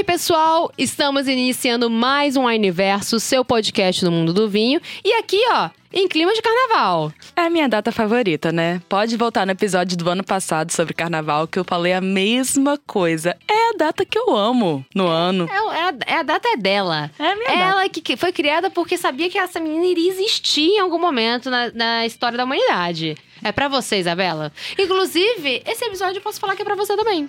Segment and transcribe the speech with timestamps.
[0.00, 0.72] aí, pessoal?
[0.78, 4.80] Estamos iniciando mais um Universo, seu podcast no mundo do vinho.
[5.04, 7.12] E aqui, ó, em clima de carnaval.
[7.36, 8.80] É a minha data favorita, né?
[8.88, 13.36] Pode voltar no episódio do ano passado sobre carnaval, que eu falei a mesma coisa.
[13.46, 15.46] É a data que eu amo no ano.
[15.50, 17.10] É, é a, é a data é dela.
[17.18, 18.00] É a minha Ela data.
[18.00, 22.06] que, foi criada porque sabia que essa menina iria existir em algum momento na, na
[22.06, 23.18] história da humanidade.
[23.44, 24.50] É pra você, Isabela.
[24.78, 27.28] Inclusive, esse episódio eu posso falar que é pra você também.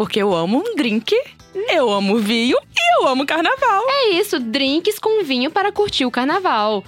[0.00, 1.14] Porque eu amo um drink,
[1.68, 3.84] eu amo vinho e eu amo carnaval.
[3.86, 6.82] É isso, drinks com vinho para curtir o carnaval.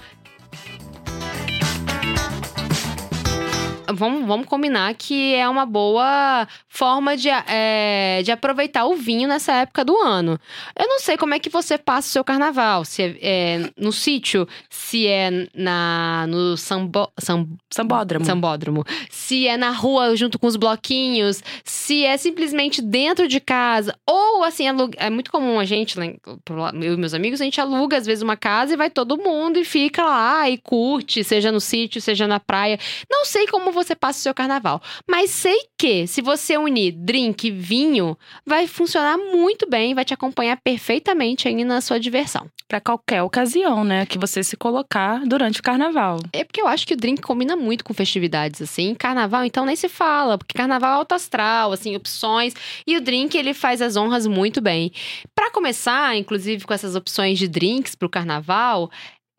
[3.95, 9.53] Vamos, vamos combinar que é uma boa forma de, é, de aproveitar o vinho nessa
[9.53, 10.39] época do ano.
[10.77, 12.85] Eu não sei como é que você passa o seu carnaval.
[12.85, 18.25] Se é, é no sítio, se é na, no sambo, sam, Sambódromo.
[18.25, 23.95] sambódromo, se é na rua junto com os bloquinhos, se é simplesmente dentro de casa,
[24.07, 24.65] ou assim,
[24.97, 28.37] é muito comum a gente, eu e meus amigos, a gente aluga às vezes uma
[28.37, 32.39] casa e vai todo mundo e fica lá e curte, seja no sítio, seja na
[32.39, 32.79] praia.
[33.09, 37.47] Não sei como você passa o seu carnaval, mas sei que se você unir drink
[37.47, 42.47] e vinho, vai funcionar muito bem, vai te acompanhar perfeitamente aí na sua diversão.
[42.67, 44.05] Pra qualquer ocasião, né?
[44.05, 46.19] Que você se colocar durante o carnaval.
[46.31, 48.95] É porque eu acho que o drink combina muito com festividades, assim.
[48.95, 52.53] Carnaval, então, nem se fala, porque carnaval é alto astral, assim, opções.
[52.87, 54.91] E o drink, ele faz as honras muito bem.
[55.35, 58.89] Pra começar, inclusive, com essas opções de drinks pro carnaval,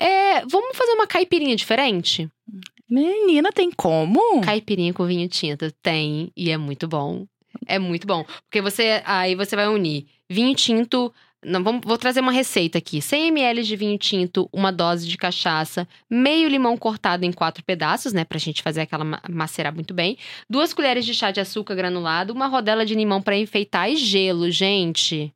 [0.00, 2.28] é, vamos fazer uma caipirinha diferente?
[2.88, 4.40] Menina, tem como?
[4.42, 5.70] Caipirinha com vinho tinto.
[5.82, 7.26] Tem, e é muito bom.
[7.66, 8.24] É muito bom.
[8.44, 11.12] Porque você, aí você vai unir vinho tinto.
[11.46, 13.02] Não, vamos, vou trazer uma receita aqui.
[13.02, 18.12] 100 ml de vinho tinto, uma dose de cachaça, meio limão cortado em quatro pedaços,
[18.14, 18.24] né?
[18.24, 20.16] Pra gente fazer aquela ma- macerar muito bem.
[20.48, 24.50] Duas colheres de chá de açúcar granulado, uma rodela de limão pra enfeitar e gelo,
[24.50, 25.34] gente.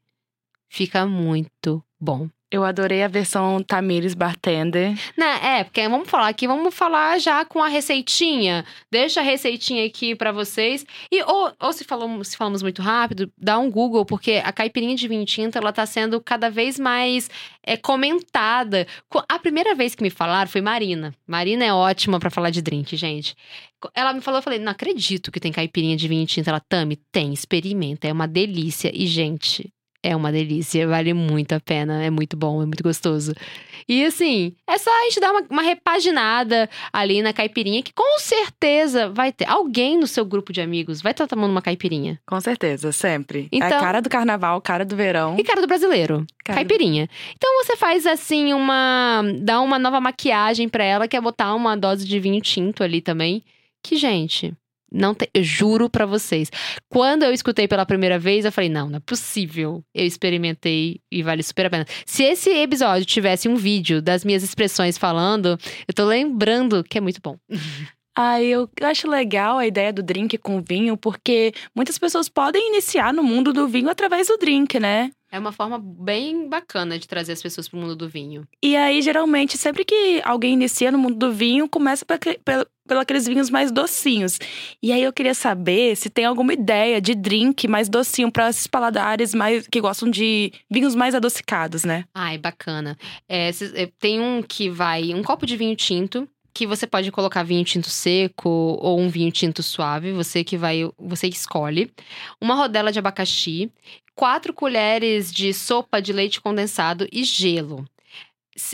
[0.71, 2.29] Fica muito bom.
[2.51, 4.95] Eu adorei a versão Tamires Bartender.
[5.19, 8.65] Né, é, porque vamos falar aqui, vamos falar já com a receitinha.
[8.91, 10.87] Deixa a receitinha aqui pra vocês.
[11.13, 14.97] E ou, ou se, falamos, se falamos muito rápido, dá um Google, porque a caipirinha
[14.97, 17.29] de vinho tinto, ela tá sendo cada vez mais
[17.63, 18.87] é, comentada.
[19.11, 21.15] Co- A primeira vez que me falaram foi Marina.
[21.27, 23.35] Marina é ótima pra falar de drink, gente.
[23.95, 26.49] Ela me falou, eu falei, não acredito que tem caipirinha de vinho tinto.
[26.49, 28.91] Ela, Tami, tem, experimenta, é uma delícia.
[28.95, 29.71] E, gente,
[30.03, 33.35] é uma delícia, vale muito a pena, é muito bom, é muito gostoso.
[33.89, 38.19] E assim, é só a gente dar uma, uma repaginada ali na caipirinha, que com
[38.19, 39.49] certeza vai ter.
[39.49, 42.21] Alguém no seu grupo de amigos vai estar tomando uma caipirinha.
[42.27, 43.49] Com certeza, sempre.
[43.51, 45.37] é Então- a cara do carnaval, cara do verão.
[45.39, 47.09] E cara do brasileiro, Cara do- caipirinha.
[47.37, 49.23] Então você faz assim uma.
[49.41, 53.01] dá uma nova maquiagem pra ela, que é botar uma dose de vinho tinto ali
[53.01, 53.43] também.
[53.83, 54.53] Que, gente.
[54.91, 56.51] Não tem, eu juro pra vocês.
[56.91, 59.83] Quando eu escutei pela primeira vez, eu falei: não, não é possível.
[59.95, 61.87] Eu experimentei e vale super a pena.
[62.07, 67.01] Se esse episódio tivesse um vídeo das minhas expressões falando, eu tô lembrando que é
[67.01, 67.37] muito bom.
[68.21, 73.15] Ah, eu acho legal a ideia do drink com vinho, porque muitas pessoas podem iniciar
[73.15, 75.13] no mundo do vinho através do drink, né?
[75.31, 78.47] É uma forma bem bacana de trazer as pessoas pro mundo do vinho.
[78.63, 82.67] E aí, geralmente, sempre que alguém inicia no mundo do vinho, começa por aquele- pelo-
[82.87, 84.39] pelo aqueles vinhos mais docinhos.
[84.83, 88.67] E aí eu queria saber se tem alguma ideia de drink mais docinho para esses
[88.67, 92.05] paladares mais que gostam de vinhos mais adocicados, né?
[92.15, 92.97] Ai, bacana.
[93.29, 95.13] É, é, tem um que vai.
[95.13, 96.27] Um copo de vinho tinto.
[96.59, 100.91] Que você pode colocar vinho tinto seco ou um vinho tinto suave, você que vai,
[100.99, 101.89] você que escolhe.
[102.41, 103.71] Uma rodela de abacaxi,
[104.13, 107.87] quatro colheres de sopa de leite condensado e gelo.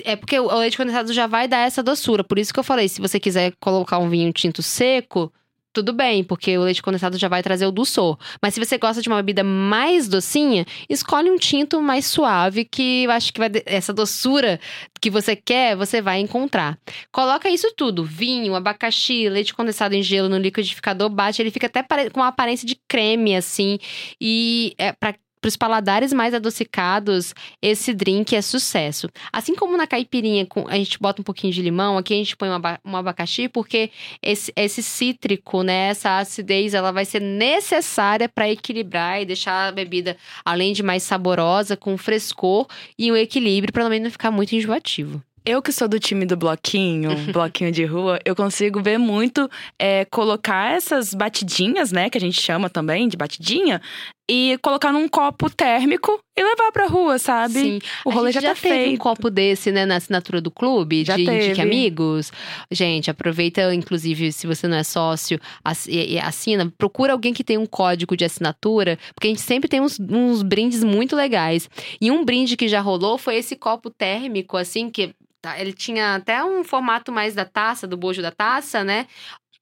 [0.03, 2.89] É porque o leite condensado já vai dar essa doçura, por isso que eu falei,
[2.89, 5.31] se você quiser colocar um vinho tinto seco,
[5.75, 8.17] tudo bem, porque o leite condensado já vai trazer o dulçor.
[8.41, 13.05] Mas se você gosta de uma bebida mais docinha, escolhe um tinto mais suave, que
[13.05, 14.61] eu acho que vai essa doçura
[15.01, 16.79] que você quer, você vai encontrar.
[17.11, 21.83] Coloca isso tudo: vinho, abacaxi, leite condensado em gelo no liquidificador, bate, ele fica até
[22.11, 23.79] com uma aparência de creme, assim.
[24.21, 25.15] E é para
[25.49, 29.09] os paladares mais adocicados, esse drink é sucesso.
[29.33, 32.37] Assim como na caipirinha, com- a gente bota um pouquinho de limão, aqui a gente
[32.37, 33.91] põe um, um abacaxi, porque
[34.23, 39.73] esse, esse cítrico, né, essa acidez, ela vai ser necessária para equilibrar e deixar a
[39.73, 42.67] bebida, além de mais saborosa, com frescor
[42.99, 45.23] e um equilíbrio, para também não ficar muito enjoativo.
[45.47, 49.47] Eu que sou do time do bloquinho, bloquinho de rua, eu consigo ver muito
[49.79, 53.83] é, colocar essas batidinhas, né, que a gente chama também de batidinha,
[54.31, 57.53] e colocar num copo térmico e levar pra rua, sabe?
[57.55, 57.79] Sim.
[58.07, 58.95] O rolê a gente já, já tá teve feito.
[58.95, 61.61] um copo desse, né, na assinatura do clube, Já de Indique teve.
[61.61, 62.33] Amigos.
[62.71, 65.89] Gente, aproveita, inclusive, se você não é sócio ass-
[66.23, 69.99] assina, procura alguém que tem um código de assinatura, porque a gente sempre tem uns,
[70.01, 71.69] uns brindes muito legais.
[72.01, 76.15] E um brinde que já rolou foi esse copo térmico, assim, que tá, ele tinha
[76.15, 79.07] até um formato mais da taça, do bojo da taça, né?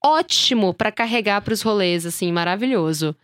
[0.05, 3.15] Ótimo pra carregar pros rolês, assim, maravilhoso.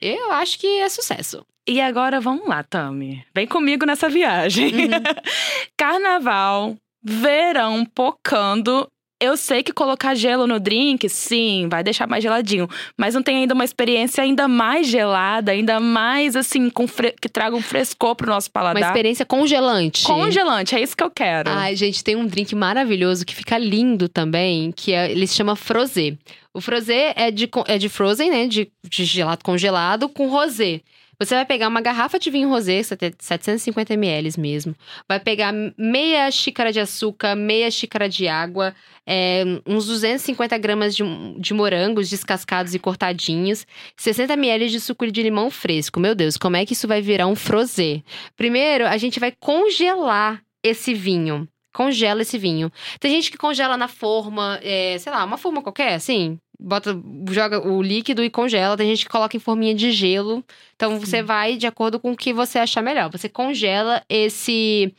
[0.00, 1.44] Eu acho que é sucesso.
[1.68, 3.24] E agora vamos lá, Tami.
[3.34, 4.72] Vem comigo nessa viagem.
[4.74, 4.90] Uhum.
[5.76, 8.88] Carnaval, verão, pocando.
[9.20, 12.66] Eu sei que colocar gelo no drink, sim, vai deixar mais geladinho.
[12.96, 17.54] Mas não tem ainda uma experiência ainda mais gelada, ainda mais assim, fre- que traga
[17.54, 18.82] um frescor pro nosso Uma paladar.
[18.82, 20.04] experiência congelante.
[20.06, 21.50] Congelante, é isso que eu quero.
[21.50, 25.54] Ai, gente, tem um drink maravilhoso que fica lindo também, que é, ele se chama
[25.54, 26.16] Frosé.
[26.54, 28.46] O Frosé é de, é de frozen, né?
[28.46, 30.80] De, de gelado congelado com rosé.
[31.20, 34.74] Você vai pegar uma garrafa de vinho rosé, 750 ml mesmo.
[35.06, 38.74] Vai pegar meia xícara de açúcar, meia xícara de água,
[39.06, 41.02] é, uns 250 gramas de,
[41.38, 43.66] de morangos descascados e cortadinhos,
[43.98, 46.00] 60 ml de suco de limão fresco.
[46.00, 48.02] Meu Deus, como é que isso vai virar um frosé?
[48.34, 51.46] Primeiro, a gente vai congelar esse vinho.
[51.72, 52.72] Congela esse vinho.
[52.98, 56.38] Tem gente que congela na forma, é, sei lá, uma forma qualquer, assim.
[56.62, 56.96] Bota,
[57.30, 58.76] joga o líquido e congela.
[58.76, 60.44] Tem gente que coloca em forminha de gelo.
[60.76, 63.10] Então você vai de acordo com o que você achar melhor.
[63.10, 64.92] Você congela esse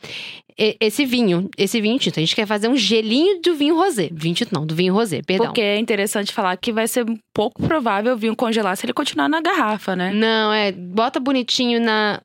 [0.56, 2.18] esse vinho, esse vinho tinto.
[2.18, 4.08] A gente quer fazer um gelinho do vinho rosé.
[4.12, 5.46] Vinho tinto não, do vinho rosé, perdão.
[5.46, 9.28] Porque é interessante falar que vai ser pouco provável o vinho congelar se ele continuar
[9.28, 10.12] na garrafa, né?
[10.12, 12.20] Não, é, bota bonitinho na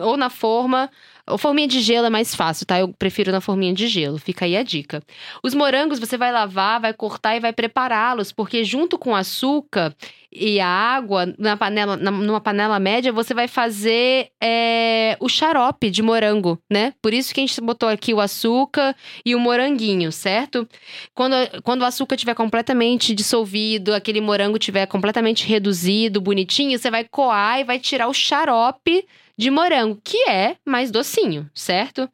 [0.00, 0.90] ou na forma,
[1.26, 2.78] ou forminha de gelo é mais fácil, tá?
[2.78, 4.18] Eu prefiro na forminha de gelo.
[4.18, 5.02] Fica aí a dica.
[5.42, 9.94] Os morangos você vai lavar, vai cortar e vai prepará-los, porque junto com o açúcar
[10.32, 15.90] e a água na panela, na- numa panela média, você vai fazer é, o xarope
[15.90, 16.92] de morango, né?
[17.02, 18.94] Por isso que a gente botou aqui o açúcar
[19.24, 20.68] e o moranguinho, certo?
[21.14, 27.04] Quando, quando o açúcar estiver completamente dissolvido, aquele morango estiver completamente reduzido, bonitinho, você vai
[27.04, 29.06] coar e vai tirar o xarope
[29.38, 32.10] de morango, que é mais docinho, certo?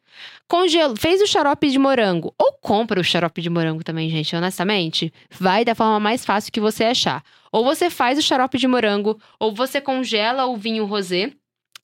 [0.46, 5.10] Congelo, fez o xarope de morango, ou compra o xarope de morango também, gente, honestamente,
[5.30, 7.24] vai da forma mais fácil que você achar.
[7.50, 11.32] Ou você faz o xarope de morango, ou você congela o vinho rosé.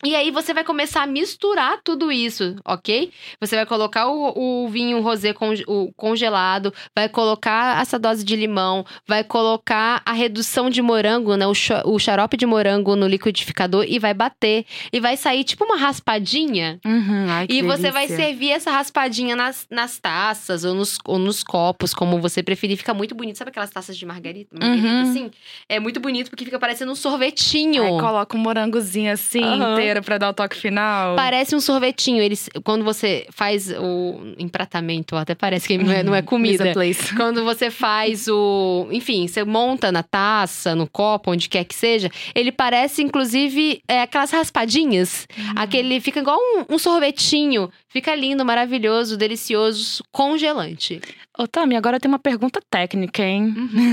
[0.04, 3.12] E aí você vai começar a misturar tudo isso, ok?
[3.40, 8.34] Você vai colocar o, o vinho rosé conge- o congelado, vai colocar essa dose de
[8.34, 11.46] limão, vai colocar a redução de morango, né?
[11.46, 11.52] O,
[11.84, 14.64] o xarope de morango no liquidificador e vai bater.
[14.92, 16.80] E vai sair tipo uma raspadinha.
[16.84, 18.24] Uhum, ai, E você vai delícia.
[18.24, 22.76] servir essa raspadinha nas, nas taças ou nos, ou nos copos, como você preferir.
[22.78, 23.36] Fica muito bonito.
[23.36, 24.56] Sabe aquelas taças de margarita?
[24.58, 25.02] margarita Uhum.
[25.02, 25.30] assim?
[25.68, 27.82] É muito bonito porque fica parecendo um sorvetinho.
[27.82, 29.74] Aí coloca um morangozinho assim, Aham.
[29.90, 31.16] Inteiro pra dar o toque final.
[31.16, 32.22] Parece um sorvetinho.
[32.22, 36.72] Eles, quando você faz o empratamento, até parece que não é, não é comida.
[37.16, 38.86] Quando você faz o.
[38.90, 44.02] Enfim, você monta na taça, no copo, onde quer que seja, ele parece, inclusive, é,
[44.02, 45.26] aquelas raspadinhas.
[45.56, 47.70] Aquele fica igual um, um sorvetinho.
[47.90, 51.00] Fica lindo, maravilhoso, delicioso, congelante.
[51.36, 53.52] Ô, Tami, agora tem uma pergunta técnica, hein?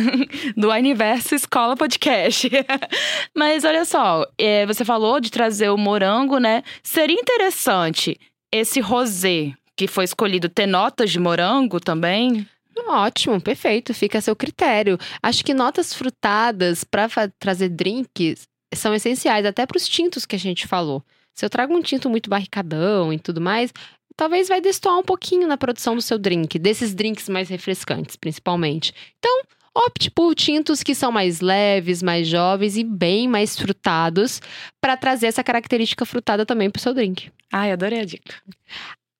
[0.56, 2.48] Do Universo Escola Podcast.
[3.36, 6.62] Mas olha só, é, você falou de trazer o morango, né?
[6.84, 8.20] Seria interessante
[8.52, 12.48] esse rosé que foi escolhido ter notas de morango também?
[12.88, 15.00] Ótimo, perfeito, fica a seu critério.
[15.24, 20.40] Acho que notas frutadas para trazer drinks são essenciais, até para os tintos que a
[20.40, 21.04] gente falou.
[21.38, 23.72] Se eu trago um tinto muito barricadão e tudo mais,
[24.16, 28.92] talvez vai destoar um pouquinho na produção do seu drink, desses drinks mais refrescantes, principalmente.
[29.20, 29.44] Então,
[29.76, 34.42] opte por tintos que são mais leves, mais jovens e bem mais frutados,
[34.82, 37.30] para trazer essa característica frutada também para o seu drink.
[37.54, 38.34] Ai, adorei a dica.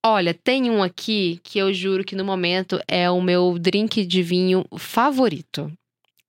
[0.04, 4.24] Olha, tem um aqui que eu juro que no momento é o meu drink de
[4.24, 5.72] vinho favorito.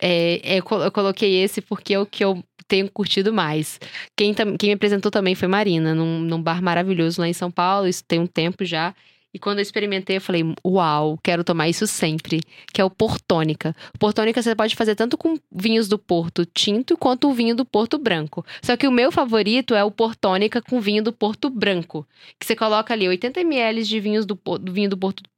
[0.01, 3.81] É, é, eu co- eu coloquei esse porque é o que eu tenho curtido mais.
[4.17, 7.89] Quem, quem me apresentou também foi Marina, num, num bar maravilhoso lá em São Paulo.
[7.89, 8.95] Isso tem um tempo já.
[9.33, 12.41] E quando eu experimentei, eu falei, uau, quero tomar isso sempre.
[12.73, 13.77] Que é o Portônica.
[13.99, 17.99] Portônica você pode fazer tanto com vinhos do Porto tinto quanto o vinho do Porto
[17.99, 18.45] branco.
[18.63, 22.07] Só que o meu favorito é o Portônica com vinho do Porto branco.
[22.39, 25.31] Que você coloca ali 80 ml de vinhos do, do vinho do Porto to-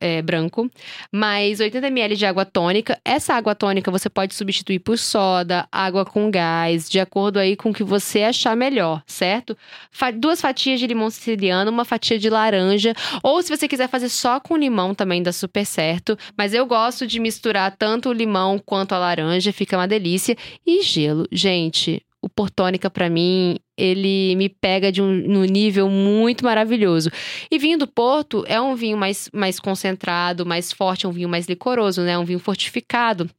[0.00, 0.70] é, branco,
[1.12, 2.98] mais 80 ml de água tônica.
[3.04, 7.70] Essa água tônica você pode substituir por soda, água com gás, de acordo aí com
[7.70, 9.56] o que você achar melhor, certo?
[9.90, 12.92] Fa- duas fatias de limão siciliano, uma fatia de laranja,
[13.22, 17.06] ou se você quiser fazer só com limão também dá super certo, mas eu gosto
[17.06, 20.36] de misturar tanto o limão quanto a laranja, fica uma delícia.
[20.66, 26.44] E gelo, gente, o Portônica, para mim, ele me pega de um no nível muito
[26.44, 27.10] maravilhoso.
[27.50, 31.28] E vinho do Porto é um vinho mais, mais concentrado, mais forte, é um vinho
[31.28, 32.18] mais licoroso, né?
[32.18, 33.30] Um vinho fortificado.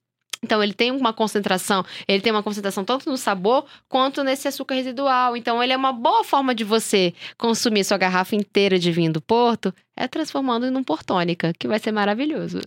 [0.43, 4.75] Então, ele tem uma concentração, ele tem uma concentração tanto no sabor quanto nesse açúcar
[4.75, 5.35] residual.
[5.35, 9.21] Então, ele é uma boa forma de você consumir sua garrafa inteira de vinho do
[9.21, 12.61] Porto, é transformando em um portônica, que vai ser maravilhoso.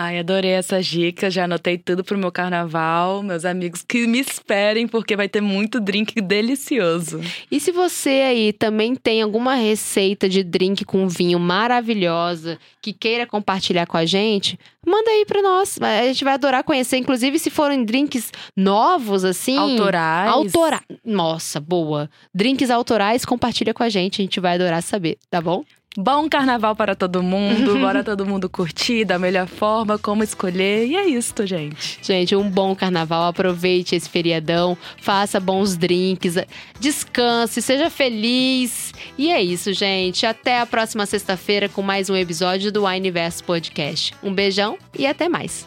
[0.00, 3.20] Ai, adorei essas dicas, já anotei tudo pro meu carnaval.
[3.20, 7.20] Meus amigos que me esperem, porque vai ter muito drink delicioso.
[7.50, 13.26] E se você aí também tem alguma receita de drink com vinho maravilhosa que queira
[13.26, 15.76] compartilhar com a gente, manda aí pra nós.
[15.82, 19.58] A gente vai adorar conhecer, inclusive se forem drinks novos, assim.
[19.58, 20.30] Autorais.
[20.30, 20.80] Autora...
[21.04, 22.08] Nossa, boa.
[22.32, 25.64] Drinks autorais, compartilha com a gente, a gente vai adorar saber, tá bom?
[25.96, 30.86] Bom carnaval para todo mundo, bora todo mundo curtir da melhor forma, como escolher.
[30.86, 31.98] E é isso, gente.
[32.02, 36.36] Gente, um bom carnaval, aproveite esse feriadão, faça bons drinks,
[36.78, 38.92] descanse, seja feliz.
[39.16, 40.26] E é isso, gente.
[40.26, 44.14] Até a próxima sexta-feira com mais um episódio do Wineverse Podcast.
[44.22, 45.66] Um beijão e até mais.